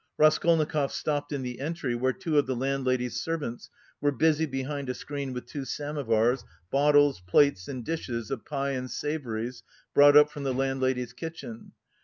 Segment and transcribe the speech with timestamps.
[0.17, 3.69] Raskolnikov stopped in the entry, where two of the landlady's servants
[4.01, 8.89] were busy behind a screen with two samovars, bottles, plates and dishes of pie and
[8.89, 9.61] savouries,
[9.93, 11.73] brought up from the landlady's kitchen.